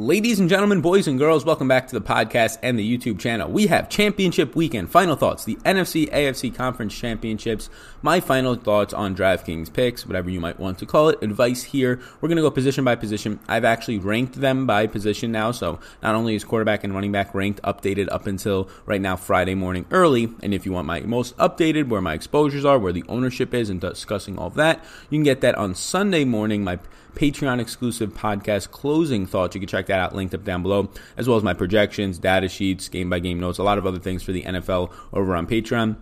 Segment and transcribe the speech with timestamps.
[0.00, 3.50] Ladies and gentlemen, boys and girls, welcome back to the podcast and the YouTube channel.
[3.50, 4.92] We have championship weekend.
[4.92, 7.68] Final thoughts, the NFC AFC Conference Championships.
[8.00, 11.20] My final thoughts on DraftKings picks, whatever you might want to call it.
[11.20, 11.98] Advice here.
[12.20, 13.40] We're going to go position by position.
[13.48, 15.50] I've actually ranked them by position now.
[15.50, 19.56] So not only is quarterback and running back ranked, updated up until right now, Friday
[19.56, 20.32] morning early.
[20.44, 23.68] And if you want my most updated, where my exposures are, where the ownership is,
[23.68, 26.62] and discussing all of that, you can get that on Sunday morning.
[26.62, 26.78] My
[27.18, 29.56] Patreon exclusive podcast closing thoughts.
[29.56, 32.48] You can check that out linked up down below, as well as my projections, data
[32.48, 35.48] sheets, game by game notes, a lot of other things for the NFL over on
[35.48, 35.96] Patreon.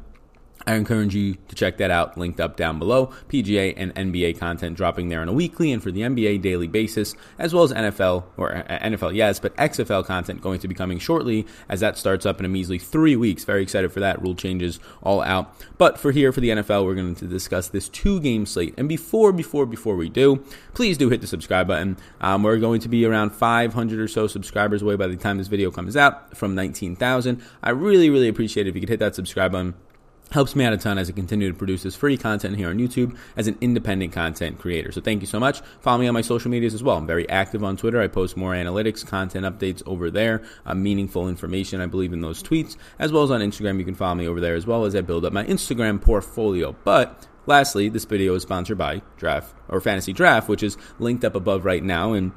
[0.68, 3.12] I encourage you to check that out, linked up down below.
[3.28, 7.14] PGA and NBA content dropping there on a weekly and for the NBA daily basis,
[7.38, 10.98] as well as NFL, or uh, NFL, yes, but XFL content going to be coming
[10.98, 13.44] shortly as that starts up in a measly three weeks.
[13.44, 14.20] Very excited for that.
[14.20, 15.54] Rule changes all out.
[15.78, 18.74] But for here, for the NFL, we're going to discuss this two game slate.
[18.76, 20.42] And before, before, before we do,
[20.74, 21.96] please do hit the subscribe button.
[22.20, 25.46] Um, we're going to be around 500 or so subscribers away by the time this
[25.46, 27.40] video comes out from 19,000.
[27.62, 29.74] I really, really appreciate it if you could hit that subscribe button
[30.32, 32.78] helps me out a ton as I continue to produce this free content here on
[32.78, 34.90] YouTube as an independent content creator.
[34.92, 35.60] So thank you so much.
[35.80, 36.96] Follow me on my social medias as well.
[36.96, 38.00] I'm very active on Twitter.
[38.00, 41.80] I post more analytics, content updates over there, uh, meaningful information.
[41.80, 43.78] I believe in those tweets, as well as on Instagram.
[43.78, 46.74] You can follow me over there as well as I build up my Instagram portfolio.
[46.84, 51.36] But lastly, this video is sponsored by Draft or Fantasy Draft, which is linked up
[51.36, 52.32] above right now and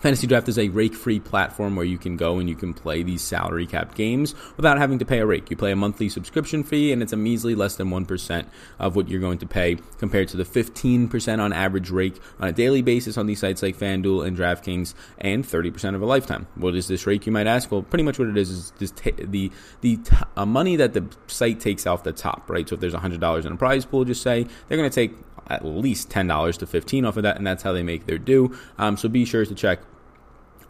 [0.00, 3.02] Fantasy Draft is a rake free platform where you can go and you can play
[3.02, 5.50] these salary cap games without having to pay a rake.
[5.50, 8.46] You pay a monthly subscription fee, and it's a measly less than 1%
[8.78, 12.52] of what you're going to pay compared to the 15% on average rake on a
[12.52, 16.46] daily basis on these sites like FanDuel and DraftKings, and 30% of a lifetime.
[16.54, 17.70] What is this rake, you might ask?
[17.70, 20.94] Well, pretty much what it is is just t- the, the t- uh, money that
[20.94, 22.68] the site takes off the top, right?
[22.68, 25.12] So if there's $100 in a prize pool, just say they're going to take
[25.48, 28.56] at least $10 to 15 off of that, and that's how they make their due.
[28.78, 29.80] Um, so be sure to check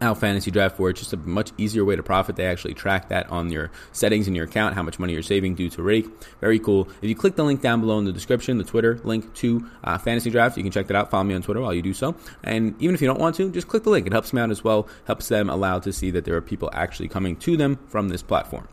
[0.00, 2.36] out fantasy draft where it's just a much easier way to profit.
[2.36, 5.54] They actually track that on your settings in your account, how much money you're saving
[5.54, 6.06] due to rake.
[6.40, 6.88] Very cool.
[7.02, 9.98] If you click the link down below in the description, the Twitter link to uh,
[9.98, 11.10] fantasy draft, you can check that out.
[11.10, 12.14] Follow me on Twitter while you do so.
[12.44, 14.06] And even if you don't want to, just click the link.
[14.06, 16.70] It helps me out as well, helps them allow to see that there are people
[16.72, 18.68] actually coming to them from this platform.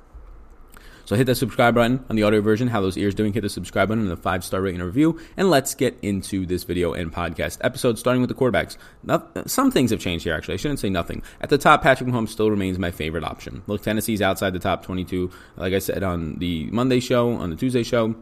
[1.06, 2.68] So hit that subscribe button on the audio version.
[2.68, 3.32] How those ears doing?
[3.32, 5.20] Hit the subscribe button and the five star rating and review.
[5.38, 8.78] And let's get into this video and podcast episode, starting with the quarterbacks.
[9.04, 10.56] Now, some things have changed here, actually.
[10.56, 11.22] I shouldn't say nothing.
[11.42, 13.62] At the top, Patrick Mahomes still remains my favorite option.
[13.68, 15.30] Look, Tennessee's outside the top 22.
[15.58, 18.16] Like I said on the Monday show, on the Tuesday show,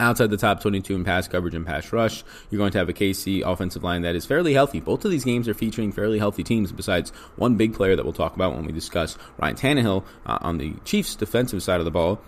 [0.00, 2.24] outside the top 22 in pass coverage and pass rush.
[2.50, 4.80] You're going to have a KC offensive line that is fairly healthy.
[4.80, 8.12] Both of these games are featuring fairly healthy teams, besides one big player that we'll
[8.12, 11.90] talk about when we discuss Ryan Tannehill uh, on the Chiefs' defensive side of the
[11.90, 12.20] ball.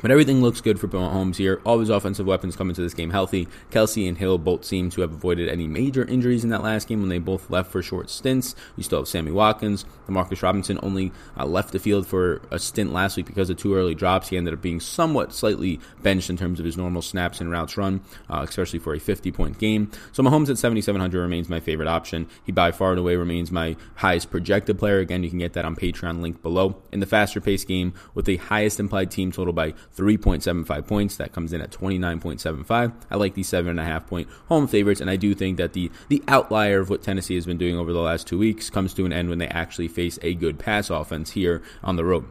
[0.00, 1.60] But everything looks good for Mahomes here.
[1.64, 3.48] All his offensive weapons come into this game healthy.
[3.70, 7.00] Kelce and Hill both seem to have avoided any major injuries in that last game
[7.00, 8.54] when they both left for short stints.
[8.76, 9.84] We still have Sammy Watkins.
[10.08, 13.74] Demarcus Robinson only uh, left the field for a stint last week because of two
[13.74, 14.28] early drops.
[14.28, 17.76] He ended up being somewhat slightly benched in terms of his normal snaps and routes
[17.76, 19.90] run, uh, especially for a 50 point game.
[20.12, 22.28] So Mahomes at 7,700 remains my favorite option.
[22.44, 25.00] He by far and away remains my highest projected player.
[25.00, 26.80] Again, you can get that on Patreon link below.
[26.92, 31.16] In the faster paced game with the highest implied team total by 3.75 points.
[31.16, 32.92] That comes in at 29.75.
[33.10, 35.72] I like these seven and a half point home favorites, and I do think that
[35.72, 38.94] the the outlier of what Tennessee has been doing over the last two weeks comes
[38.94, 42.24] to an end when they actually face a good pass offense here on the road.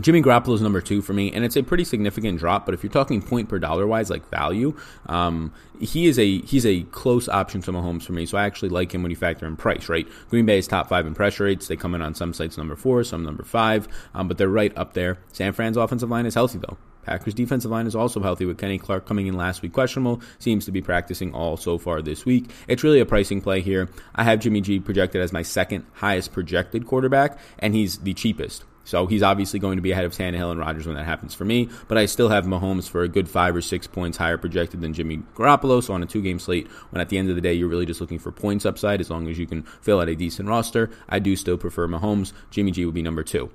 [0.00, 2.66] Jimmy Garoppolo is number two for me, and it's a pretty significant drop.
[2.66, 4.76] But if you're talking point per dollar wise, like value,
[5.06, 8.26] um, he is a he's a close option to Mahomes for me.
[8.26, 9.88] So I actually like him when you factor in price.
[9.88, 11.68] Right, Green Bay is top five in pressure rates.
[11.68, 14.76] They come in on some sites number four, some number five, um, but they're right
[14.76, 15.18] up there.
[15.32, 16.76] San Fran's offensive line is healthy though.
[17.04, 20.20] Packers defensive line is also healthy with Kenny Clark coming in last week questionable.
[20.40, 22.50] Seems to be practicing all so far this week.
[22.66, 23.88] It's really a pricing play here.
[24.14, 28.64] I have Jimmy G projected as my second highest projected quarterback, and he's the cheapest.
[28.86, 31.44] So he's obviously going to be ahead of Tannehill and Rodgers when that happens for
[31.44, 31.68] me.
[31.88, 34.94] But I still have Mahomes for a good five or six points higher projected than
[34.94, 35.82] Jimmy Garoppolo.
[35.82, 37.84] So on a two game slate, when at the end of the day you're really
[37.84, 40.88] just looking for points upside, as long as you can fill out a decent roster,
[41.08, 42.32] I do still prefer Mahomes.
[42.50, 43.50] Jimmy G would be number two.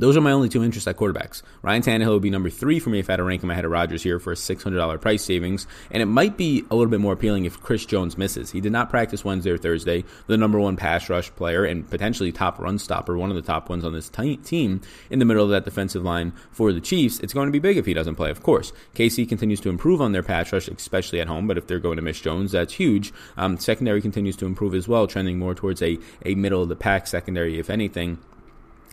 [0.00, 1.42] Those are my only two interests at quarterbacks.
[1.60, 3.66] Ryan Tannehill would be number three for me if I had to rank him ahead
[3.66, 5.66] of Rodgers here for a $600 price savings.
[5.90, 8.50] And it might be a little bit more appealing if Chris Jones misses.
[8.50, 10.06] He did not practice Wednesday or Thursday.
[10.26, 13.68] The number one pass rush player and potentially top run stopper, one of the top
[13.68, 14.80] ones on this t- team
[15.10, 17.20] in the middle of that defensive line for the Chiefs.
[17.20, 18.72] It's going to be big if he doesn't play, of course.
[18.94, 21.96] KC continues to improve on their pass rush, especially at home, but if they're going
[21.96, 23.12] to miss Jones, that's huge.
[23.36, 26.76] Um, secondary continues to improve as well, trending more towards a, a middle of the
[26.76, 28.16] pack secondary, if anything.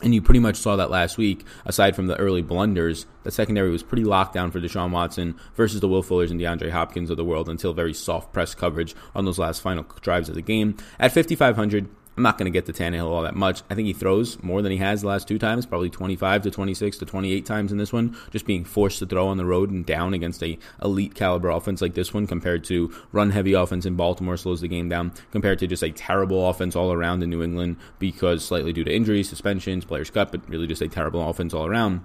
[0.04, 3.08] And you pretty much saw that last week, aside from the early blunders.
[3.24, 6.70] The secondary was pretty locked down for Deshaun Watson versus the Will Fullers and DeAndre
[6.70, 10.36] Hopkins of the world until very soft press coverage on those last final drives of
[10.36, 10.78] the game.
[11.00, 13.62] At 5,500, I'm not going to get to Tannehill all that much.
[13.70, 16.52] I think he throws more than he has the last two times, probably 25 to
[16.52, 19.70] 26 to 28 times in this one, just being forced to throw on the road
[19.70, 23.86] and down against a elite caliber offense like this one compared to run heavy offense
[23.86, 27.30] in Baltimore slows the game down compared to just a terrible offense all around in
[27.30, 31.30] New England because slightly due to injuries, suspensions, players cut, but really just a terrible
[31.30, 32.02] offense all around.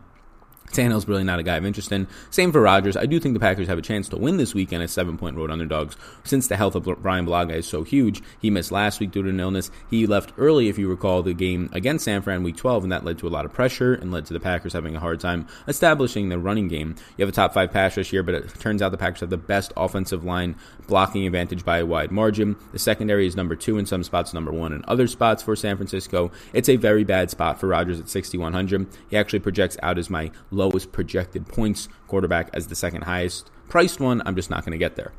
[0.73, 2.09] Tannehill's really not a guy of interest in.
[2.31, 2.97] Same for Rodgers.
[2.97, 5.37] I do think the Packers have a chance to win this weekend as seven point
[5.37, 5.97] road underdogs.
[6.25, 9.29] Since the health of Brian Bulaga is so huge, he missed last week due to
[9.29, 9.71] an illness.
[9.91, 13.05] He left early, if you recall, the game against San Fran week 12, and that
[13.05, 15.47] led to a lot of pressure and led to the Packers having a hard time
[15.69, 16.97] establishing their running game.
[17.17, 19.31] You have a top five pass rush here, but it turns out the Packers have
[19.31, 22.57] the best offensive line blocking advantage by a wide margin.
[22.73, 25.77] The secondary is number two in some spots, number one in other spots for San
[25.77, 26.31] Francisco.
[26.53, 28.87] It's a very bad spot for Rodgers at 6,100.
[29.11, 30.31] He actually projects out as my
[30.62, 34.23] lowest projected points quarterback as the second highest priced one.
[34.25, 35.12] I'm just not going to get there.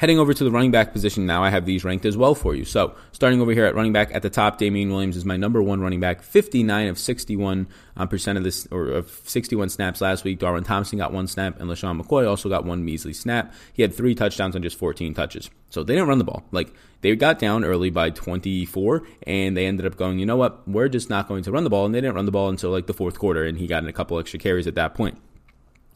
[0.00, 2.54] Heading over to the running back position now, I have these ranked as well for
[2.54, 2.64] you.
[2.64, 5.62] So, starting over here at running back at the top, Damien Williams is my number
[5.62, 7.68] one running back, 59 of 61
[7.98, 10.38] um, percent of this or of 61 snaps last week.
[10.38, 13.52] Darwin Thompson got one snap, and LeSean McCoy also got one measly snap.
[13.74, 15.50] He had three touchdowns on just 14 touches.
[15.68, 16.44] So they didn't run the ball.
[16.50, 20.66] Like they got down early by 24, and they ended up going, you know what,
[20.66, 22.70] we're just not going to run the ball, and they didn't run the ball until
[22.70, 25.18] like the fourth quarter, and he got in a couple extra carries at that point.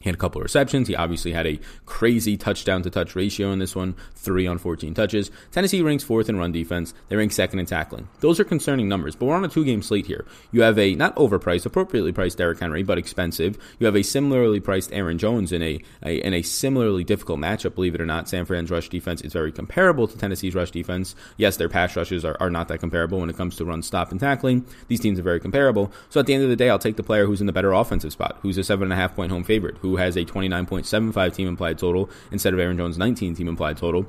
[0.05, 0.87] He had a couple of receptions.
[0.87, 4.93] He obviously had a crazy touchdown to touch ratio in this one, three on 14
[4.93, 5.31] touches.
[5.51, 6.93] Tennessee ranks fourth in run defense.
[7.09, 8.07] They rank second in tackling.
[8.19, 10.23] Those are concerning numbers, but we're on a two game slate here.
[10.51, 13.57] You have a not overpriced, appropriately priced Derrick Henry, but expensive.
[13.79, 17.73] You have a similarly priced Aaron Jones in a, a in a similarly difficult matchup.
[17.73, 21.15] Believe it or not, San Fran's rush defense is very comparable to Tennessee's rush defense.
[21.37, 24.11] Yes, their pass rushes are, are not that comparable when it comes to run, stop,
[24.11, 24.67] and tackling.
[24.87, 25.91] These teams are very comparable.
[26.11, 27.73] So at the end of the day, I'll take the player who's in the better
[27.73, 31.33] offensive spot, who's a seven and a half point home favorite, who has a 29.75
[31.33, 34.05] team implied total instead of Aaron Jones' 19 team implied total.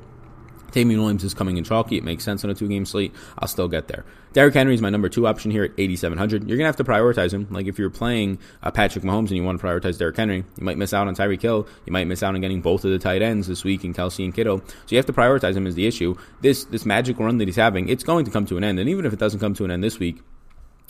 [0.71, 1.97] Damien Williams is coming in chalky.
[1.97, 3.13] It makes sense on a two game slate.
[3.39, 4.05] I'll still get there.
[4.33, 6.47] Derrick Henry is my number two option here at 8,700.
[6.47, 7.47] You're going to have to prioritize him.
[7.49, 10.63] Like if you're playing uh, Patrick Mahomes and you want to prioritize Derrick Henry, you
[10.63, 11.67] might miss out on Tyreek Hill.
[11.85, 14.23] You might miss out on getting both of the tight ends this week in Kelce
[14.23, 14.59] and Kittle.
[14.59, 16.15] So you have to prioritize him is the issue.
[16.41, 18.79] This, this magic run that he's having, it's going to come to an end.
[18.79, 20.21] And even if it doesn't come to an end this week,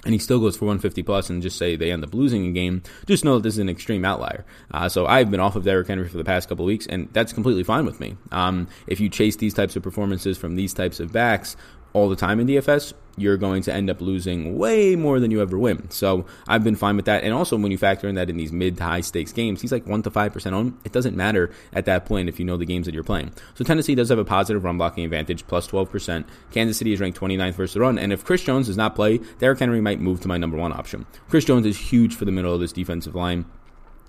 [0.05, 2.51] and he still goes for 150 plus and just say they end up losing a
[2.51, 4.45] game, just know that this is an extreme outlier.
[4.71, 7.33] Uh, so I've been off of Derrick Henry for the past couple weeks, and that's
[7.33, 8.15] completely fine with me.
[8.31, 11.57] Um, if you chase these types of performances from these types of backs,
[11.93, 15.41] all the time in DFS, you're going to end up losing way more than you
[15.41, 15.89] ever win.
[15.89, 17.23] So I've been fine with that.
[17.23, 19.71] And also, when you factor in that in these mid to high stakes games, he's
[19.71, 20.77] like 1 to 5% on.
[20.85, 23.33] It doesn't matter at that point if you know the games that you're playing.
[23.55, 26.25] So Tennessee does have a positive run blocking advantage, plus 12%.
[26.51, 27.97] Kansas City is ranked 29th versus the run.
[27.97, 30.71] And if Chris Jones does not play, Derrick Henry might move to my number one
[30.71, 31.05] option.
[31.27, 33.45] Chris Jones is huge for the middle of this defensive line.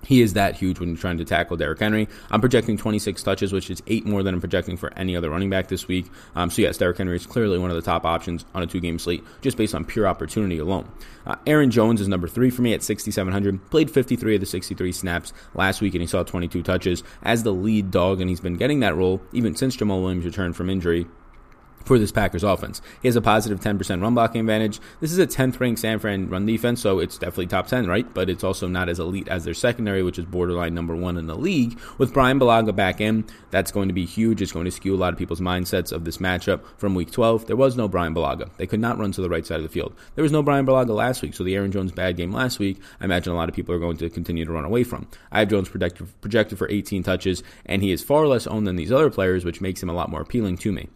[0.05, 2.07] He is that huge when you're trying to tackle Derrick Henry.
[2.31, 5.49] I'm projecting 26 touches, which is eight more than I'm projecting for any other running
[5.49, 6.07] back this week.
[6.35, 8.99] Um, so yes, Derrick Henry is clearly one of the top options on a two-game
[8.99, 10.89] slate, just based on pure opportunity alone.
[11.25, 13.69] Uh, Aaron Jones is number three for me at 6,700.
[13.69, 17.53] Played 53 of the 63 snaps last week, and he saw 22 touches as the
[17.53, 21.07] lead dog, and he's been getting that role even since Jamaal Williams returned from injury
[21.85, 22.81] for this Packers offense.
[23.01, 24.79] He has a positive 10% run blocking advantage.
[24.99, 28.11] This is a 10th ranked San Fran run defense, so it's definitely top 10, right?
[28.13, 31.27] But it's also not as elite as their secondary, which is borderline number one in
[31.27, 31.79] the league.
[31.97, 34.41] With Brian Bulaga back in, that's going to be huge.
[34.41, 37.47] It's going to skew a lot of people's mindsets of this matchup from week 12.
[37.47, 38.49] There was no Brian Bulaga.
[38.57, 39.95] They could not run to the right side of the field.
[40.15, 42.79] There was no Brian Bulaga last week, so the Aaron Jones bad game last week,
[43.01, 45.07] I imagine a lot of people are going to continue to run away from.
[45.31, 48.91] I have Jones projected for 18 touches, and he is far less owned than these
[48.91, 50.89] other players, which makes him a lot more appealing to me.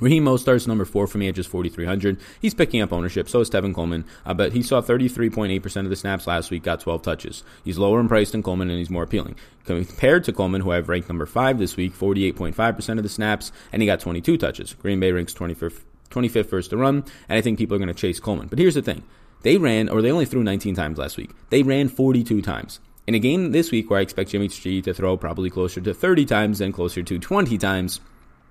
[0.00, 2.18] Raheem Mostert's number four for me at just 4,300.
[2.40, 3.28] He's picking up ownership.
[3.28, 4.04] So is Tevin Coleman.
[4.24, 7.42] Uh, but he saw 33.8% of the snaps last week, got 12 touches.
[7.64, 9.36] He's lower in price than Coleman, and he's more appealing.
[9.64, 13.82] Compared to Coleman, who I've ranked number five this week, 48.5% of the snaps, and
[13.82, 14.74] he got 22 touches.
[14.74, 17.94] Green Bay ranks 25th, 25th first to run, and I think people are going to
[17.94, 18.48] chase Coleman.
[18.48, 19.02] But here's the thing.
[19.42, 21.30] They ran, or they only threw 19 times last week.
[21.50, 22.80] They ran 42 times.
[23.06, 25.94] In a game this week where I expect Jimmy G to throw probably closer to
[25.94, 28.00] 30 times than closer to 20 times,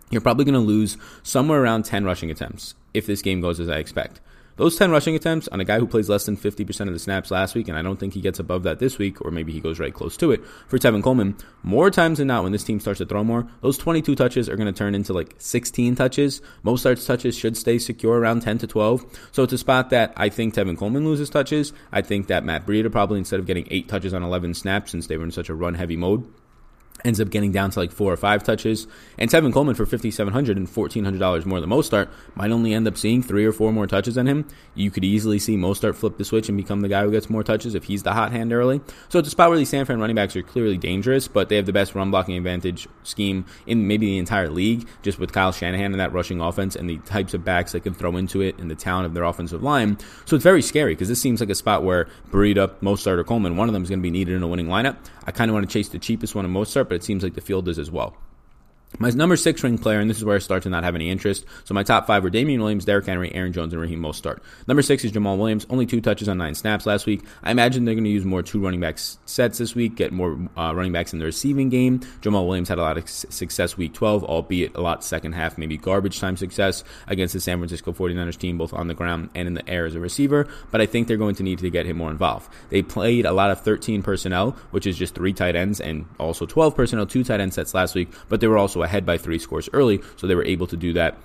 [0.10, 3.70] you're probably going to lose somewhere around 10 rushing attempts if this game goes as
[3.70, 4.22] I expect.
[4.58, 7.30] Those 10 rushing attempts on a guy who plays less than 50% of the snaps
[7.30, 9.60] last week, and I don't think he gets above that this week, or maybe he
[9.60, 11.38] goes right close to it for Tevin Coleman.
[11.62, 14.56] More times than not, when this team starts to throw more, those 22 touches are
[14.56, 16.42] going to turn into like 16 touches.
[16.66, 19.06] Mostert's touches should stay secure around 10 to 12.
[19.32, 21.72] So it's a spot that I think Tevin Coleman loses touches.
[21.92, 25.06] I think that Matt Breida probably, instead of getting 8 touches on 11 snaps, since
[25.06, 26.28] they were in such a run heavy mode,
[27.08, 28.86] ends up getting down to like four or five touches.
[29.18, 32.52] And Tevin Coleman for fifty seven hundred and fourteen hundred dollars more than Mostert might
[32.52, 34.46] only end up seeing three or four more touches than him.
[34.76, 37.44] You could easily see Mostert flip the switch and become the guy who gets more
[37.44, 38.82] touches if he's the hot hand early.
[39.10, 41.56] So it's a spot where these San Fran running backs are clearly dangerous, but they
[41.56, 45.52] have the best run blocking advantage scheme in maybe the entire league, just with Kyle
[45.52, 48.60] Shanahan and that rushing offense and the types of backs they can throw into it
[48.60, 49.98] and the talent of their offensive line.
[50.26, 53.56] So it's very scary because this seems like a spot where Breida, Mostert, or Coleman,
[53.56, 54.98] one of them is going to be needed in a winning lineup.
[55.26, 57.36] I kind of want to chase the cheapest one in Mostert, but it seems like
[57.36, 58.18] the field is as well.
[59.00, 61.10] My number six ring player, and this is where I start to not have any
[61.12, 61.46] interest.
[61.66, 64.40] So my top five were Damien Williams, Derrick Henry, Aaron Jones, and Raheem Mostert.
[64.66, 67.22] Number six is Jamaal Williams, only two touches on nine snaps last week.
[67.44, 70.40] I imagine they're going to use more two running back sets this week, get more
[70.58, 72.00] uh, running backs in the receiving game.
[72.22, 75.78] Jamaal Williams had a lot of success week 12, albeit a lot second half, maybe
[75.78, 79.54] garbage time success against the San Francisco 49ers team, both on the ground and in
[79.54, 80.48] the air as a receiver.
[80.72, 82.52] But I think they're going to need to get him more involved.
[82.70, 86.48] They played a lot of 13 personnel, which is just three tight ends, and also
[86.48, 89.40] 12 personnel, two tight end sets last week, but they were also ahead by three
[89.40, 91.18] scores early, so they were able to do that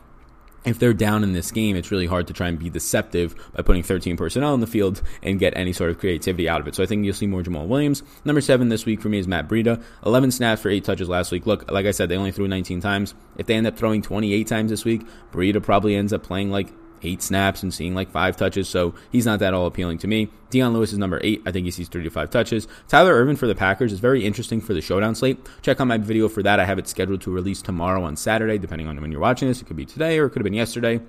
[0.65, 3.63] if they're down in this game, it's really hard to try and be deceptive by
[3.63, 6.75] putting 13 personnel in the field and get any sort of creativity out of it.
[6.75, 8.03] So I think you'll see more Jamaal Williams.
[8.25, 9.83] Number seven this week for me is Matt Breida.
[10.07, 11.47] 11 snaps for eight touches last week.
[11.47, 13.15] Look, like I said, they only threw 19 times.
[13.37, 16.69] If they end up throwing 28 times this week, Breida probably ends up playing like
[17.03, 20.29] eight snaps and seeing like five touches, so he's not that all appealing to me.
[20.51, 21.43] Dion Lewis is number eight.
[21.47, 22.69] I think he sees three to five touches.
[22.89, 25.39] Tyler Ervin for the Packers is very interesting for the showdown slate.
[25.63, 26.61] Check out my video for that.
[26.61, 29.63] I have it scheduled to release tomorrow on Saturday, depending on when you're watching this.
[29.63, 31.01] It could be today or it could have been yesterday.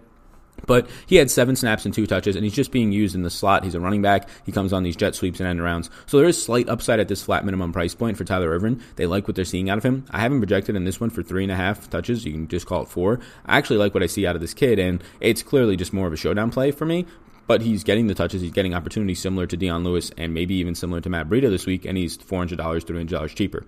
[0.66, 3.30] But he had seven snaps and two touches, and he's just being used in the
[3.30, 3.64] slot.
[3.64, 4.30] He's a running back.
[4.46, 5.90] He comes on these jet sweeps and end rounds.
[6.06, 8.82] So there is slight upside at this flat minimum price point for Tyler Ervin.
[8.96, 10.06] They like what they're seeing out of him.
[10.12, 12.26] I haven't projected in this one for three and a half touches.
[12.26, 13.20] You can just call it four.
[13.46, 16.08] I actually like what I see out of this kid, and it's clearly just more
[16.08, 17.06] of a showdown play for me.
[17.46, 18.42] But he's getting the touches.
[18.42, 21.66] He's getting opportunities similar to Dion Lewis and maybe even similar to Matt Breida this
[21.66, 23.66] week, and he's $400, $300 cheaper.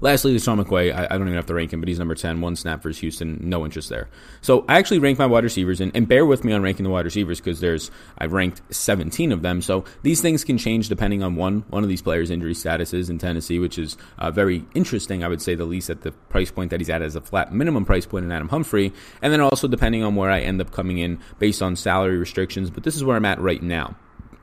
[0.00, 2.40] Lastly, LeSean McCoy, I, I, don't even have to rank him, but he's number 10,
[2.40, 4.08] one snap versus Houston, no interest there.
[4.40, 6.90] So I actually rank my wide receivers, and, and bear with me on ranking the
[6.90, 9.62] wide receivers because there's, I've ranked 17 of them.
[9.62, 13.18] So these things can change depending on one, one of these players' injury statuses in
[13.18, 16.70] Tennessee, which is uh, very interesting, I would say, the least at the price point
[16.70, 18.92] that he's at as a flat minimum price point in Adam Humphrey.
[19.22, 22.70] And then also depending on where I end up coming in based on salary restrictions,
[22.70, 23.96] but this is where I'm at right now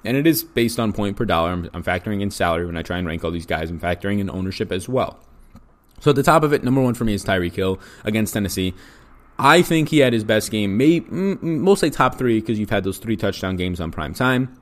[0.05, 1.51] and it is based on point per dollar.
[1.51, 3.69] I'm, I'm, factoring in salary when I try and rank all these guys.
[3.69, 5.19] I'm factoring in ownership as well.
[5.99, 8.73] So at the top of it, number one for me is Tyreek Hill against Tennessee.
[9.39, 12.97] I think he had his best game, maybe mostly top three because you've had those
[12.97, 14.55] three touchdown games on prime time.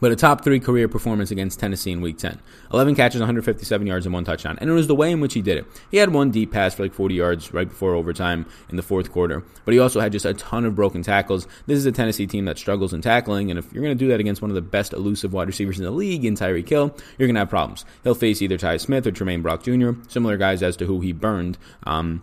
[0.00, 2.38] But a top three career performance against Tennessee in Week 10.
[2.72, 4.58] 11 catches, 157 yards, and one touchdown.
[4.60, 5.66] And it was the way in which he did it.
[5.90, 9.10] He had one deep pass for like 40 yards right before overtime in the fourth
[9.10, 9.42] quarter.
[9.64, 11.46] But he also had just a ton of broken tackles.
[11.66, 13.50] This is a Tennessee team that struggles in tackling.
[13.50, 15.78] And if you're going to do that against one of the best elusive wide receivers
[15.78, 17.84] in the league in Tyreek Hill, you're going to have problems.
[18.04, 21.12] He'll face either Tye Smith or Tramaine Brock Jr., similar guys as to who he
[21.12, 21.58] burned.
[21.84, 22.22] Um,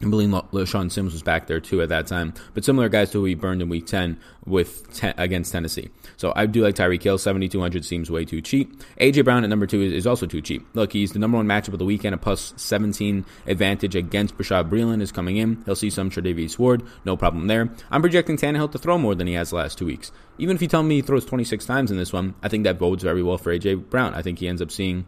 [0.00, 2.32] I believe LeShaun Sims was back there too at that time.
[2.54, 5.90] But similar guys to who we burned in week 10 with ten, against Tennessee.
[6.16, 7.18] So I do like Tyreek Hill.
[7.18, 8.80] 7,200 seems way too cheap.
[8.98, 9.22] A.J.
[9.22, 10.66] Brown at number two is, is, also too cheap.
[10.74, 12.14] Look, he's the number one matchup of the weekend.
[12.14, 15.62] A plus 17 advantage against Bashaud Breeland is coming in.
[15.64, 16.82] He'll see some Tre'Davious Ward.
[17.04, 17.68] No problem there.
[17.90, 20.12] I'm projecting Tannehill to throw more than he has the last two weeks.
[20.38, 22.78] Even if you tell me he throws 26 times in this one, I think that
[22.78, 23.74] bodes very well for A.J.
[23.74, 24.14] Brown.
[24.14, 25.04] I think he ends up seeing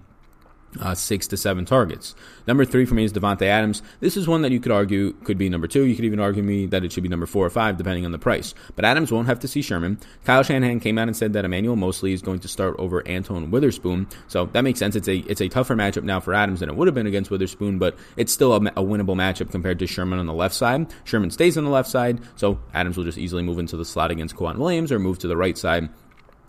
[0.78, 2.14] uh, six to seven targets.
[2.46, 3.82] Number three for me is Davante Adams.
[4.00, 5.84] This is one that you could argue could be number two.
[5.84, 8.12] You could even argue me that it should be number four or five, depending on
[8.12, 8.54] the price.
[8.76, 9.98] But Adams won't have to see Sherman.
[10.24, 13.50] Kyle Shanahan came out and said that Emmanuel Moseley is going to start over Antoine
[13.50, 14.08] Witherspoon.
[14.28, 14.96] So that makes sense.
[14.96, 17.30] It's a it's a tougher matchup now for Adams than it would have been against
[17.30, 20.86] Witherspoon, but it's still a, a winnable matchup compared to Sherman on the left side.
[21.04, 24.10] Sherman stays on the left side, so Adams will just easily move into the slot
[24.10, 25.88] against K'Waun Williams or move to the right side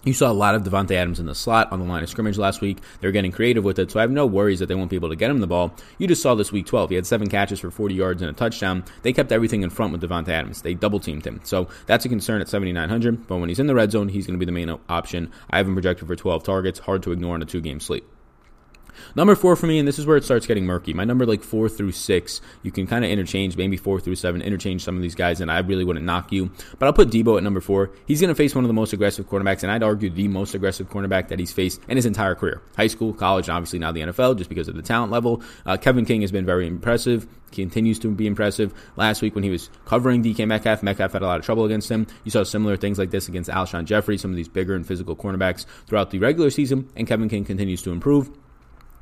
[0.04, 2.38] you saw a lot of Davante Adams in the slot on the line of scrimmage
[2.38, 2.80] last week.
[3.00, 5.10] They're getting creative with it, so I have no worries that they won't be able
[5.10, 5.74] to get him the ball.
[5.98, 6.90] You just saw this week 12.
[6.90, 8.84] He had seven catches for 40 yards and a touchdown.
[9.04, 10.62] They kept everything in front with Davante Adams.
[10.62, 11.40] They double teamed him.
[11.44, 13.28] So that's a concern at 7,900.
[13.28, 15.32] But when he's in the red zone, he's going to be the main option.
[15.50, 16.80] I have him projected for 12 targets.
[16.80, 18.04] Hard to ignore in a two game slate.
[19.16, 20.94] Number four for me, and this is where it starts getting murky.
[20.94, 24.42] My number like four through six, you can kind of interchange, maybe four through seven,
[24.42, 26.52] interchange some of these guys, and I really wouldn't knock you.
[26.80, 27.92] But I'll put Deebo at number four.
[28.06, 30.56] He's going to face one of the most aggressive quarterbacks, and I'd argue the most
[30.56, 32.62] aggressive cornerback that he's faced in his entire career.
[32.78, 35.42] High school, college, and obviously now the NFL, just because of the talent level.
[35.66, 37.28] Uh, Kevin King has been very impressive.
[37.52, 38.74] Continues to be impressive.
[38.96, 41.90] Last week when he was covering DK Metcalf, Metcalf had a lot of trouble against
[41.90, 42.08] him.
[42.24, 45.16] You saw similar things like this against Alshon Jeffery, some of these bigger and physical
[45.16, 48.30] cornerbacks throughout the regular season, and Kevin King continues to improve.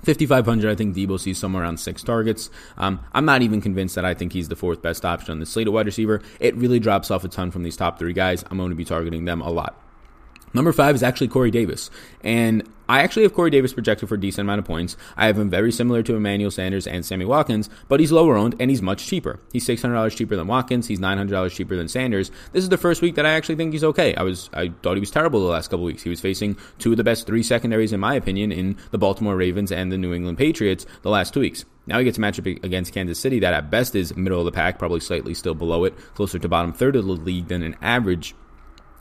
[0.04, 2.50] 5,500, I think Deebo sees somewhere around six targets.
[2.78, 5.46] Um, I'm not even convinced that I think he's the fourth best option on the
[5.46, 6.22] slate of wide receiver.
[6.40, 8.44] It really drops off a ton from these top three guys.
[8.50, 9.82] I'm going to be targeting them a lot.
[10.54, 11.92] Number five is actually Corey Davis.
[12.24, 14.98] And I actually have Corey Davis projected for a decent amount of points.
[15.16, 18.56] I have him very similar to Emmanuel Sanders and Sammy Watkins, but he's lower owned
[18.60, 19.40] and he's much cheaper.
[19.54, 20.88] He's $600 cheaper than Watkins.
[20.88, 22.32] He's $900 cheaper than Sanders.
[22.52, 24.16] This is the first week that I actually think he's okay.
[24.16, 26.02] I was I thought he was terrible the last couple weeks.
[26.02, 29.36] He was facing two of the best three secondaries in my opinion in the Baltimore
[29.36, 31.66] Ravens and the New England Patriots the last two weeks.
[31.86, 34.52] Now he gets a matchup against Kansas City that at best is middle of the
[34.52, 37.76] pack, probably slightly still below it, closer to bottom third of the league than an
[37.84, 38.34] average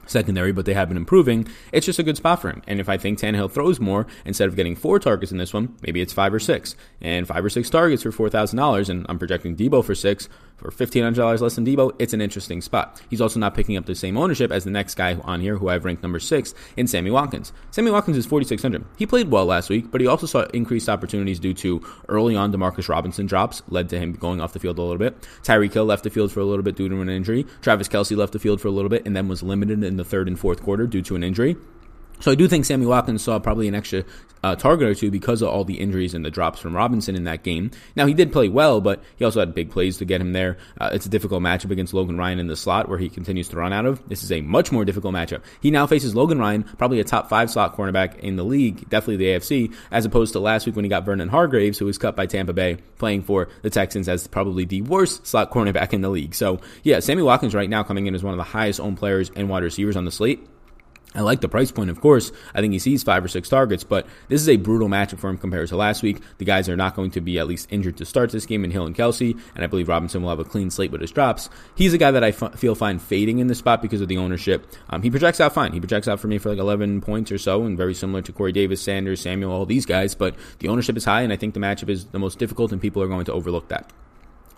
[0.08, 1.46] secondary, but they have been improving.
[1.72, 2.62] It's just a good spot for him.
[2.66, 5.76] And if I think Tannehill throws more, instead of getting four targets in this one,
[5.82, 6.74] maybe it's five or six.
[7.00, 11.40] And five or six targets for $4,000, and I'm projecting Deebo for six, for $1,500
[11.40, 13.00] less than Deebo, it's an interesting spot.
[13.08, 15.68] He's also not picking up the same ownership as the next guy on here who
[15.68, 17.52] I've ranked number six in Sammy Watkins.
[17.70, 18.84] Sammy Watkins is 4,600.
[18.96, 22.52] He played well last week, but he also saw increased opportunities due to early on
[22.52, 25.16] Demarcus Robinson drops, led to him going off the field a little bit.
[25.42, 27.46] Tyreek Hill left the field for a little bit due to an injury.
[27.62, 30.04] Travis Kelce left the field for a little bit and then was limited in the
[30.04, 31.56] third and fourth quarter due to an injury.
[32.20, 34.04] So I do think Sammy Watkins saw probably an extra
[34.42, 37.25] uh, target or two because of all the injuries and the drops from Robinson in
[37.25, 37.70] that game.
[37.96, 40.58] Now he did play well, but he also had big plays to get him there.
[40.80, 43.56] Uh, it's a difficult matchup against Logan Ryan in the slot where he continues to
[43.56, 44.06] run out of.
[44.08, 45.42] This is a much more difficult matchup.
[45.60, 49.16] He now faces Logan Ryan, probably a top five slot cornerback in the league, definitely
[49.16, 52.16] the AFC, as opposed to last week when he got Vernon Hargreaves, who was cut
[52.16, 56.10] by Tampa Bay, playing for the Texans as probably the worst slot cornerback in the
[56.10, 56.34] league.
[56.34, 59.30] So yeah, Sammy Watkins right now coming in as one of the highest owned players
[59.34, 60.46] and wide receivers on the slate.
[61.14, 62.30] I like the price point, of course.
[62.54, 65.30] I think he sees five or six targets, but this is a brutal matchup for
[65.30, 66.20] him compared to last week.
[66.36, 68.70] The guys are not going to be at least injured to start this game in
[68.70, 71.48] Hill and Kelce, and I believe Robinson will have a clean slate with his drops.
[71.74, 74.18] He's a guy that I f- feel fine fading in this spot because of the
[74.18, 74.66] ownership.
[74.90, 75.72] Um, he projects out fine.
[75.72, 78.32] He projects out for me for like 11 points or so, and very similar to
[78.32, 81.54] Corey Davis, Sanders, Samuel, all these guys, but the ownership is high, and I think
[81.54, 83.90] the matchup is the most difficult, and people are going to overlook that.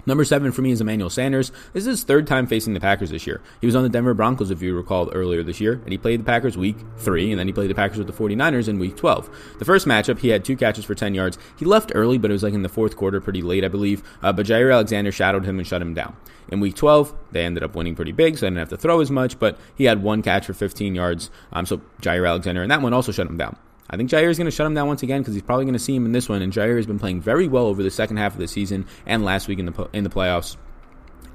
[0.06, 1.50] Number seven for me is Emmanuel Sanders.
[1.72, 3.40] This is his third time facing the Packers this year.
[3.60, 6.20] He was on the Denver Broncos, if you recall, earlier this year, and he played
[6.20, 8.96] the Packers week three, and then he played the Packers with the 49ers in week
[8.96, 9.56] 12.
[9.58, 11.38] The first matchup, he had two catches for 10 yards.
[11.58, 14.02] He left early, but it was like in the fourth quarter, pretty late, I believe.
[14.22, 16.16] Uh, but Jaire Alexander shadowed him and shut him down.
[16.48, 19.00] In week 12, they ended up winning pretty big, so they didn't have to throw
[19.00, 21.30] as much, but he had one catch for 15 yards.
[21.52, 23.56] Um, so Jaire Alexander, and that one also shut him down.
[23.90, 25.72] I think Jaire is going to shut him down once again because he's probably going
[25.74, 26.42] to see him in this one.
[26.42, 29.24] And Jaire has been playing very well over the second half of the season and
[29.24, 30.56] last week in the in the playoffs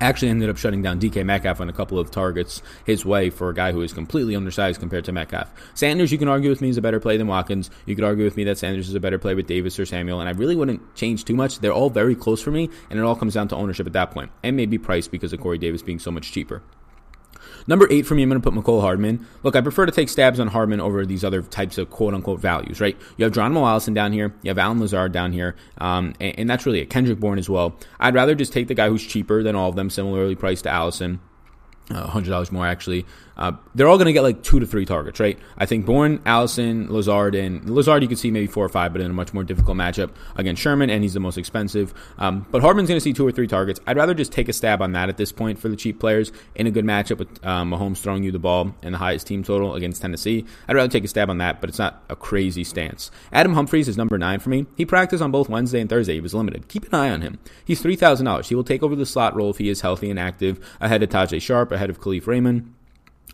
[0.01, 3.49] actually ended up shutting down DK Metcalf on a couple of targets his way for
[3.49, 5.51] a guy who is completely undersized compared to Metcalf.
[5.73, 7.69] Sanders, you can argue with me, is a better play than Watkins.
[7.85, 10.19] You could argue with me that Sanders is a better play with Davis or Samuel,
[10.19, 11.59] and I really wouldn't change too much.
[11.59, 14.11] They're all very close for me, and it all comes down to ownership at that
[14.11, 16.61] point, and maybe price because of Corey Davis being so much cheaper.
[17.67, 19.25] Number eight for me, I'm going to put Mecole Hardman.
[19.43, 22.39] Look, I prefer to take stabs on Hardman over these other types of quote unquote
[22.39, 22.97] values, right?
[23.17, 26.49] You have Geronimo Allison down here, you have Allen Lazard down here, um, and, and,
[26.49, 26.89] that's really it.
[26.89, 27.77] Kendrick Bourne as well.
[27.99, 30.69] I'd rather just take the guy who's cheaper than all of them, similarly priced to
[30.69, 31.19] Allison.
[31.89, 33.05] Uh, $100 more actually.
[33.37, 35.37] Uh, they're all going to get like two to three targets, right?
[35.57, 39.01] I think Bourne, Allison, Lazard, and Lazard you could see maybe four or five, but
[39.01, 41.93] in a much more difficult matchup against Sherman, and he's the most expensive.
[42.17, 43.79] Um, but Hardman's going to see two or three targets.
[43.87, 46.31] I'd rather just take a stab on that at this point for the cheap players
[46.55, 49.43] in a good matchup with um, Mahomes throwing you the ball and the highest team
[49.43, 50.45] total against Tennessee.
[50.67, 53.11] I'd rather take a stab on that, but it's not a crazy stance.
[53.31, 54.65] Adam Humphries is number nine for me.
[54.75, 56.13] He practiced on both Wednesday and Thursday.
[56.13, 56.67] He was limited.
[56.67, 57.39] Keep an eye on him.
[57.63, 58.47] He's $3,000.
[58.47, 61.09] He will take over the slot role if he is healthy and active ahead of
[61.09, 62.73] Tajae Sharpe, ahead of Kalif Raymond.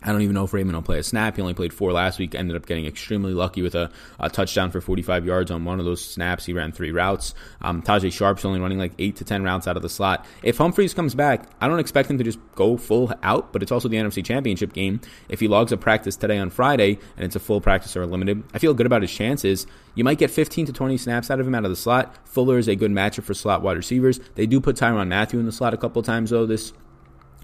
[0.04, 1.36] I don't even know if Raymond will play a snap.
[1.36, 2.34] He only played four last week.
[2.34, 5.84] Ended up getting extremely lucky with a, a touchdown for 45 yards on one of
[5.84, 6.44] those snaps.
[6.44, 7.34] He ran three routes.
[7.60, 10.26] Um, Tajae Sharpe's only running like eight to 10 routes out of the slot.
[10.42, 13.70] If Humphries comes back, I don't expect him to just go full out, but it's
[13.70, 15.00] also the NFC Championship game.
[15.28, 18.42] If he logs a practice today on Friday and it's a full practice or limited,
[18.52, 19.66] I feel good about his chances.
[19.94, 22.16] You might get 15 to 20 snaps out of him out of the slot.
[22.26, 24.18] Fuller is a good matchup for slot wide receivers.
[24.34, 26.72] They do put Tyrann Mathieu in the slot a couple times though this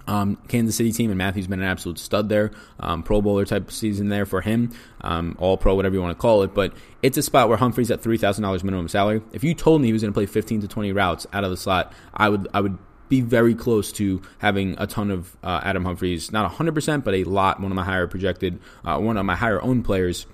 [0.09, 2.51] um, Kansas City team, and Mathieu's been an absolute stud there.
[2.81, 6.21] Um, pro Bowler type season there for him, um, all pro, whatever you want to
[6.21, 6.55] call it.
[6.55, 9.23] But it's a spot where Humphries at three thousand dollars minimum salary.
[9.33, 11.51] If you told me he was going to play fifteen to twenty routes out of
[11.51, 15.61] the slot, I would I would be very close to having a ton of uh,
[15.63, 17.61] Adam Humphries, not hundred percent, but a lot.
[17.61, 20.27] One of my higher projected, uh, one of my higher owned players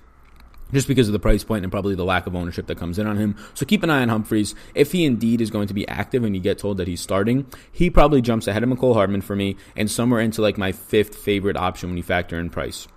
[0.75, 3.07] just because of the price point and probably the lack of ownership that comes in
[3.07, 3.35] on him.
[3.53, 4.53] So keep an eye on Humphries.
[4.75, 7.47] If he indeed is going to be active and you get told that he's starting,
[7.71, 11.15] he probably jumps ahead of Mecole Hardman for me and somewhere into like my fifth
[11.15, 12.87] favorite option when you factor in price.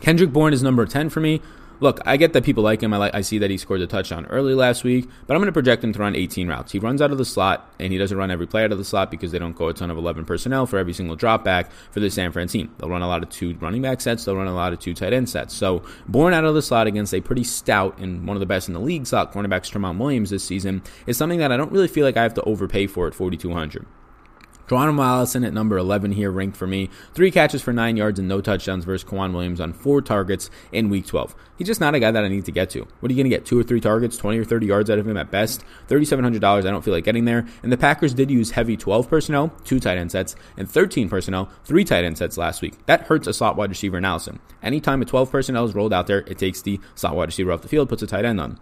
[0.00, 1.40] Kendrick Bourne is number 10 for me
[1.80, 2.92] look, I get that people like him.
[2.92, 5.46] I like I see that he scored a touchdown early last week, but I'm going
[5.46, 6.72] to project him to run 18 routes.
[6.72, 8.84] He runs out of the slot, and he doesn't run every play out of the
[8.84, 11.70] slot because they don't go a ton of 11 personnel for every single drop back
[11.90, 12.74] for the San Fran team.
[12.78, 14.24] They'll run a lot of two running back sets.
[14.24, 15.54] They'll run a lot of two tight end sets.
[15.54, 18.68] So Bourne out of the slot against a pretty stout and one of the best
[18.68, 21.88] in the league slot cornerbacks, Tremont Williams this season, is something that I don't really
[21.88, 23.86] feel like I have to overpay for at 4,200.
[24.70, 26.90] Geronimo Allison at number 11 here, ranked for me.
[27.12, 30.88] Three catches for nine yards and no touchdowns versus K'Waun Williams on four targets in
[30.88, 31.34] week 12.
[31.58, 32.86] He's just not a guy that I need to get to.
[33.00, 33.44] What are you going to get?
[33.44, 35.64] Two or three targets, 20 or 30 yards out of him at best?
[35.88, 37.48] $3,700, I don't feel like getting there.
[37.64, 41.50] And the Packers did use heavy 12 personnel, two tight end sets, and 13 personnel,
[41.64, 42.86] three tight end sets last week.
[42.86, 44.38] That hurts a slot wide receiver in Allison.
[44.62, 47.62] Anytime a 12 personnel is rolled out there, it takes the slot wide receiver off
[47.62, 48.60] the field, puts a tight end on.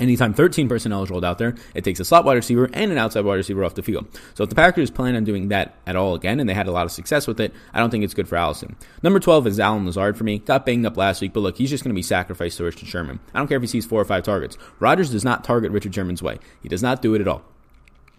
[0.00, 2.98] Anytime 13 personnel is rolled out there, it takes a slot wide receiver and an
[2.98, 4.06] outside wide receiver off the field.
[4.34, 6.72] So if the Packers plan on doing that at all again, and they had a
[6.72, 8.76] lot of success with it, I don't think it's good for Allison.
[9.02, 10.38] Number 12 is Allen Lazard for me.
[10.38, 12.88] Got banged up last week, but look, he's just going to be sacrificed to Richard
[12.88, 13.20] Sherman.
[13.34, 14.56] I don't care if he sees four or five targets.
[14.78, 16.38] Rodgers does not target Richard Sherman's way.
[16.62, 17.42] He does not do it at all.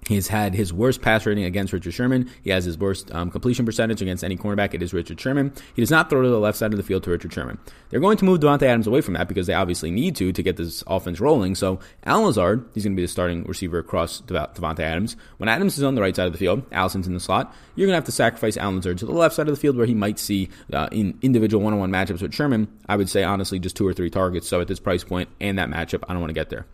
[0.08, 2.30] He's had his worst pass rating against Richard Sherman.
[2.42, 4.74] He has his worst um, completion percentage against any cornerback.
[4.74, 5.54] It is Richard Sherman.
[5.76, 7.60] He does not throw to the left side of the field to Richard Sherman.
[7.90, 10.44] They're going to move Davante Adams away from that because they obviously need to to
[10.44, 11.54] get this offense rolling.
[11.56, 15.16] So Allen Lazard, he's going to be the starting receiver across Davante Adams.
[15.38, 17.54] When Adams is on the right side of the field, Allison's in the slot.
[17.76, 19.78] You're going to have to sacrifice Allen Lazard to the left side of the field
[19.78, 22.68] where he might see uh, in individual one-on-one matchups with Sherman.
[22.88, 24.48] I would say honestly just two or three targets.
[24.48, 26.66] So at this price point and that matchup, I don't want to get there.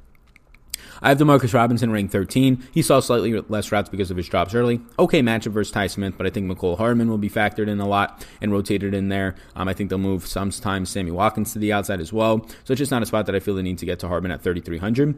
[1.01, 2.63] I have Demarcus Robinson ranked 13.
[2.71, 4.81] He saw slightly less routes because of his drops early.
[4.97, 7.87] Okay matchup versus Tye Smith, but I think Mecole Hardman will be factored in a
[7.87, 9.35] lot and rotated in there.
[9.55, 12.45] Um, I think they'll move sometimes Sammy Watkins to the outside as well.
[12.63, 14.31] So it's just not a spot that I feel the need to get to Hardman
[14.31, 15.15] at 3,300.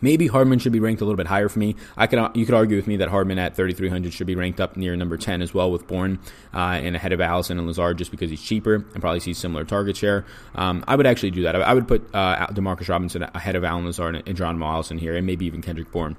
[0.00, 1.76] Maybe Hardman should be ranked a little bit higher for me.
[1.96, 4.76] I could you could argue with me that Hardman at 3,300 should be ranked up
[4.76, 6.18] near number 10 as well with Bourne
[6.54, 9.64] uh, and ahead of Allison and Lazard just because he's cheaper and probably sees similar
[9.64, 10.24] target share.
[10.54, 11.56] Um, I would actually do that.
[11.56, 15.16] I, would put uh, Demarcus Robinson ahead of Allen Lazard and, and John Allison here,
[15.16, 16.16] and maybe even Kendrick Bourne.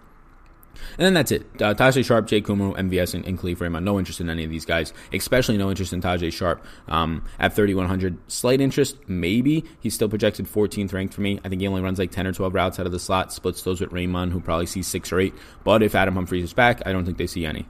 [0.98, 1.44] And then that's it.
[1.62, 3.86] Uh, Tajae Sharpe, Jake Kumerow, MVS, and, and Kalif Raymond.
[3.86, 6.64] No interest in any of these guys, especially no interest in Tajae Sharpe.
[6.88, 9.64] Um, at 3,100, slight interest, maybe.
[9.80, 11.40] He's still projected 14th ranked for me.
[11.44, 13.62] I think he only runs like 10 or 12 routes out of the slot, splits
[13.64, 15.34] those with Raymond, who probably sees six or eight.
[15.64, 17.66] But if Adam Humphries is back, I don't think they see any.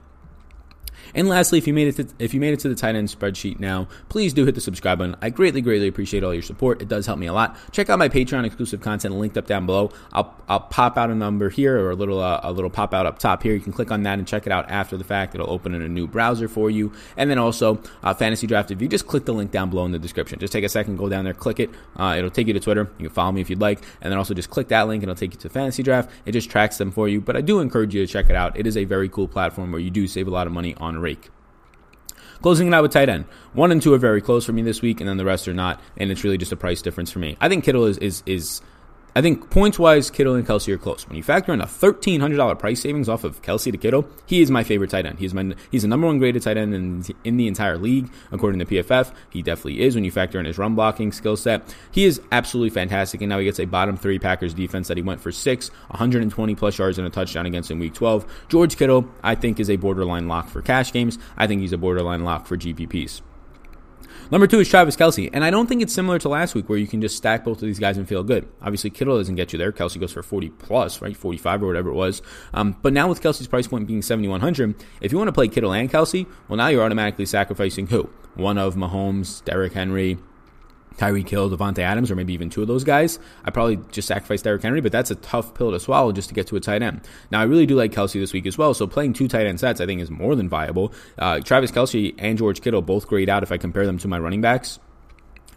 [1.14, 3.08] And lastly, if you made it to, if you made it to the tight end
[3.08, 5.16] spreadsheet now, please do hit the subscribe button.
[5.22, 6.82] I greatly, greatly appreciate all your support.
[6.82, 7.56] It does help me a lot.
[7.72, 9.90] Check out my Patreon exclusive content linked up down below.
[10.12, 13.06] I'll I'll pop out a number here or a little uh, a little pop out
[13.06, 13.54] up top here.
[13.54, 15.34] You can click on that and check it out after the fact.
[15.34, 16.92] It'll open in a new browser for you.
[17.16, 18.70] And then also uh, fantasy draft.
[18.70, 20.96] If you just click the link down below in the description, just take a second,
[20.96, 21.70] go down there, click it.
[21.96, 22.90] Uh, it'll take you to Twitter.
[22.98, 25.10] You can follow me if you'd like, and then also just click that link and
[25.10, 26.10] it'll take you to fantasy draft.
[26.26, 27.20] It just tracks them for you.
[27.20, 28.58] But I do encourage you to check it out.
[28.58, 30.91] It is a very cool platform where you do save a lot of money on
[31.00, 31.30] rake.
[32.42, 33.24] Closing it out with tight end.
[33.52, 35.54] One and two are very close for me this week, and then the rest are
[35.54, 35.80] not.
[35.96, 37.36] And it's really just a price difference for me.
[37.40, 38.60] I think Kittle is is is
[39.14, 41.06] I think points wise, Kittle and Kelce are close.
[41.06, 44.08] When you factor in a thirteen hundred dollar price savings off of Kelce to Kittle,
[44.24, 45.18] he is my favorite tight end.
[45.18, 48.60] He's my he's the number one graded tight end in, in the entire league according
[48.60, 49.12] to PFF.
[49.28, 51.74] He definitely is when you factor in his run blocking skill set.
[51.90, 55.02] He is absolutely fantastic, and now he gets a bottom three Packers defense that he
[55.02, 58.46] went for six, 120 plus yards and a touchdown against in Week 12.
[58.48, 61.18] George Kittle, I think, is a borderline lock for cash games.
[61.36, 63.20] I think he's a borderline lock for GPPs.
[64.32, 65.28] Number two is Travis Kelce.
[65.34, 67.58] and I don't think it's similar to last week where you can just stack both
[67.58, 68.48] of these guys and feel good.
[68.62, 69.72] Obviously, Kittle doesn't get you there.
[69.72, 71.14] Kelce goes for 40 plus, right?
[71.14, 72.22] 45 or whatever it was.
[72.54, 75.74] Um, but now with Kelce's price point being 7,100, if you want to play Kittle
[75.74, 78.08] and Kelce, well, now you're automatically sacrificing who?
[78.34, 80.16] One of Mahomes, Derrick Henry,
[80.98, 84.42] Tyreek Hill, Davante Adams, or maybe even two of those guys, I probably just sacrifice
[84.42, 86.82] Derrick Henry, but that's a tough pill to swallow just to get to a tight
[86.82, 87.00] end.
[87.30, 89.60] Now, I really do like Kelce this week as well, so playing two tight end
[89.60, 90.92] sets I think is more than viable.
[91.18, 94.18] Uh, Travis Kelce and George Kittle both grade out if I compare them to my
[94.18, 94.78] running backs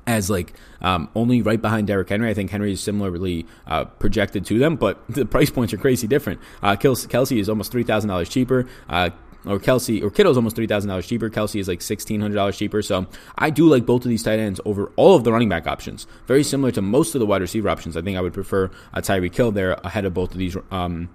[0.08, 2.30] as like um, only right behind Derrick Henry.
[2.30, 6.08] I think Henry is similarly uh, projected to them, but the price points are crazy
[6.08, 6.40] different.
[6.62, 8.68] Uh, Kelce is almost three thousand dollars cheaper.
[8.90, 9.10] Uh,
[9.46, 11.30] or Kelce or Kittle's almost three thousand dollars cheaper.
[11.30, 12.82] Kelce is like sixteen hundred dollars cheaper.
[12.82, 15.68] So I do like both of these tight ends over all of the running back
[15.68, 16.08] options.
[16.28, 17.96] Very similar to most of the wide receiver options.
[17.98, 21.10] I think I would prefer a Tyreek Hill there ahead of both of these um,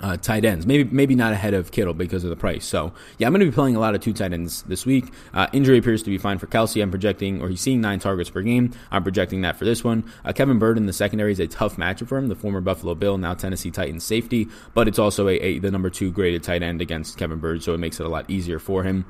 [0.00, 0.66] uh, tight ends.
[0.66, 2.64] Maybe maybe not ahead of Kittle because of the price.
[2.64, 5.12] So yeah, I'm going to be playing a lot of two tight ends this week.
[5.32, 6.82] Uh, injury appears to be fine for Kelce.
[6.82, 8.72] I'm projecting, or he's seeing nine targets per game.
[8.90, 10.04] I'm projecting that for this one.
[10.24, 12.28] Uh, Kevin Byard in the secondary is a tough matchup for him.
[12.28, 15.90] The former Buffalo Bill, now Tennessee Titans safety, but it's also a, a the number
[15.90, 18.82] two graded tight end against Kevin Byard, so it makes it a lot easier for
[18.82, 19.04] him.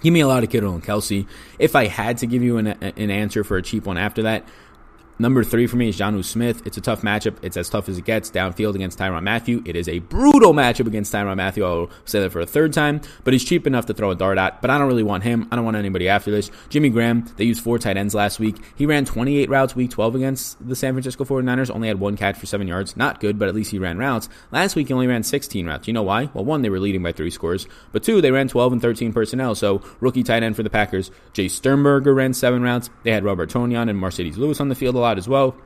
[0.00, 1.26] Give me a lot of Kittle and Kelce.
[1.58, 4.46] If I had to give you an, an answer for a cheap one after that,
[5.20, 6.64] Number three for me is Jonnu Smith.
[6.64, 7.38] It's a tough matchup.
[7.42, 9.64] It's as tough as it gets downfield against Tyrann Mathieu.
[9.66, 11.64] It is a brutal matchup against Tyrann Mathieu.
[11.64, 14.38] I'll say that for a third time, but he's cheap enough to throw a dart
[14.38, 14.62] at.
[14.62, 15.48] But I don't really want him.
[15.50, 16.52] I don't want anybody after this.
[16.68, 18.58] Jimmy Graham, they used four tight ends last week.
[18.76, 22.36] He ran 28 routes week 12 against the San Francisco 49ers, only had one catch
[22.38, 22.96] for seven yards.
[22.96, 24.28] Not good, but at least he ran routes.
[24.52, 25.88] Last week he only ran 16 routes.
[25.88, 26.30] You know why?
[26.32, 29.12] Well, one, they were leading by three scores, but two, they ran 12 and 13
[29.12, 29.56] personnel.
[29.56, 31.10] So rookie tight end for the Packers.
[31.34, 32.88] Jace Sternberger ran seven routes.
[33.02, 35.56] They had Robert Tonyan and Marcedes Lewis on the field a lot as well.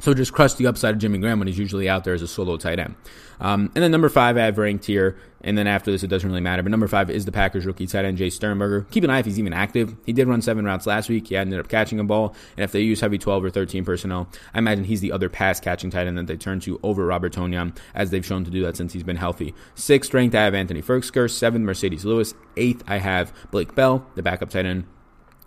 [0.00, 2.28] So just crush the upside of Jimmy Graham when he's usually out there as a
[2.28, 2.94] solo tight end.
[3.38, 5.18] Um, and then number five, I have ranked here.
[5.42, 6.62] And then after this, it doesn't really matter.
[6.62, 8.86] But number five is the Packers rookie tight end, Jace Sternberger.
[8.90, 9.94] Keep an eye if he's even active.
[10.06, 11.28] He did run seven routes last week.
[11.28, 12.34] He ended up catching a ball.
[12.56, 15.60] And if they use heavy 12 or 13 personnel, I imagine he's the other pass
[15.60, 18.62] catching tight end that they turn to over Robert Tonyan, as they've shown to do
[18.62, 19.54] that since he's been healthy.
[19.74, 21.30] Sixth ranked, I have Anthony Firkser.
[21.30, 22.34] Seventh, Marcedes Lewis.
[22.56, 24.86] Eighth, I have Blake Bell, the backup tight end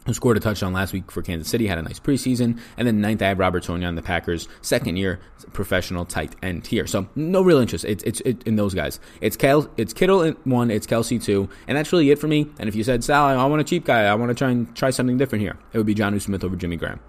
[0.05, 2.59] who scored a touchdown last week for Kansas City, had a nice preseason.
[2.77, 5.19] And then ninth, I have Robert Tonyan, the Packers' second year
[5.53, 6.87] professional tight end here.
[6.87, 7.85] So no real interest.
[7.85, 8.99] It's it's it, in those guys.
[9.21, 12.47] It's Kel, it's Kittle one, it's Kelce two, and that's really it for me.
[12.59, 14.73] And if you said Sal, I want a cheap guy, I want to try and
[14.75, 16.99] try something different here, it would be Jonnu Smith over Jimmy Graham.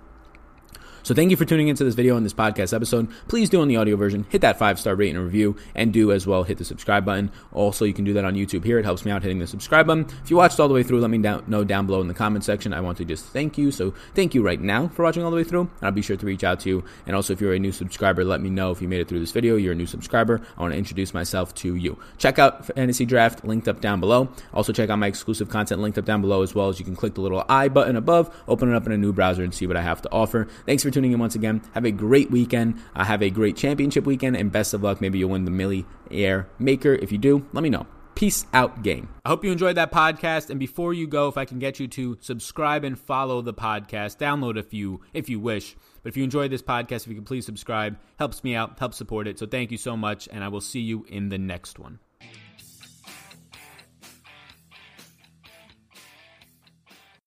[1.05, 3.11] So thank you for tuning into this video and this podcast episode.
[3.29, 6.11] Please do on the audio version, hit that five star rating and review, and do
[6.11, 7.31] as well hit the subscribe button.
[7.53, 8.79] Also, you can do that on YouTube here.
[8.79, 10.07] It helps me out hitting the subscribe button.
[10.23, 12.15] If you watched all the way through, let me down, know down below in the
[12.15, 12.73] comment section.
[12.73, 13.71] I want to just thank you.
[13.71, 15.69] So thank you right now for watching all the way through.
[15.83, 16.85] I'll be sure to reach out to you.
[17.07, 19.21] And also, if you're a new subscriber, let me know if you made it through
[19.21, 19.57] this video.
[19.57, 20.41] You're a new subscriber.
[20.57, 21.99] I want to introduce myself to you.
[22.17, 24.31] Check out Fantasy Draft linked up down below.
[24.55, 26.97] Also, check out my exclusive content linked up down below as well as you can
[26.97, 29.67] click the little I button above, open it up in a new browser, and see
[29.67, 30.49] what I have to offer.
[30.65, 31.63] Thanks for tuning in once again.
[31.75, 32.81] Have a great weekend.
[32.95, 35.01] Uh, have a great championship weekend, and best of luck.
[35.01, 36.95] Maybe you'll win the Millie Air Maker.
[36.95, 37.87] If you do, let me know.
[38.15, 39.09] Peace out, game.
[39.25, 40.49] I hope you enjoyed that podcast.
[40.49, 44.19] And before you go, if I can get you to subscribe and follow the podcast,
[44.19, 45.77] download if you if you wish.
[46.03, 48.97] But if you enjoyed this podcast, if you can please subscribe, helps me out, helps
[48.97, 49.39] support it.
[49.39, 51.99] So thank you so much, and I will see you in the next one.